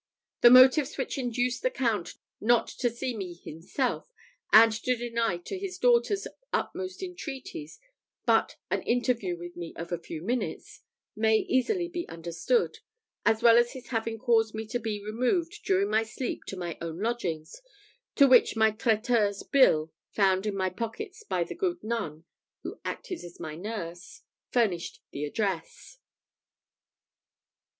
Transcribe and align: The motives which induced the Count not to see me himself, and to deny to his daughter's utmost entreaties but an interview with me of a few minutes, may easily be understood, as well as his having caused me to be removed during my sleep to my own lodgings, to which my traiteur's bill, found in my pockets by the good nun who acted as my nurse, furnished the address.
The 0.41 0.49
motives 0.49 0.97
which 0.97 1.19
induced 1.19 1.61
the 1.61 1.69
Count 1.69 2.15
not 2.39 2.65
to 2.79 2.89
see 2.89 3.15
me 3.15 3.35
himself, 3.35 4.11
and 4.51 4.71
to 4.71 4.95
deny 4.95 5.37
to 5.37 5.59
his 5.59 5.77
daughter's 5.77 6.25
utmost 6.51 7.03
entreaties 7.03 7.79
but 8.25 8.55
an 8.71 8.81
interview 8.81 9.37
with 9.37 9.55
me 9.55 9.73
of 9.75 9.91
a 9.91 9.99
few 9.99 10.23
minutes, 10.23 10.79
may 11.15 11.37
easily 11.37 11.87
be 11.87 12.09
understood, 12.09 12.79
as 13.27 13.43
well 13.43 13.59
as 13.59 13.73
his 13.73 13.89
having 13.89 14.17
caused 14.17 14.55
me 14.55 14.65
to 14.69 14.79
be 14.79 15.05
removed 15.05 15.59
during 15.63 15.91
my 15.91 16.01
sleep 16.01 16.45
to 16.47 16.57
my 16.57 16.79
own 16.81 16.97
lodgings, 16.99 17.61
to 18.15 18.25
which 18.27 18.55
my 18.55 18.71
traiteur's 18.71 19.43
bill, 19.43 19.93
found 20.09 20.47
in 20.47 20.57
my 20.57 20.71
pockets 20.71 21.23
by 21.23 21.43
the 21.43 21.53
good 21.53 21.83
nun 21.83 22.23
who 22.63 22.79
acted 22.83 23.19
as 23.23 23.39
my 23.39 23.55
nurse, 23.55 24.23
furnished 24.49 24.99
the 25.11 25.25
address. 25.25 25.99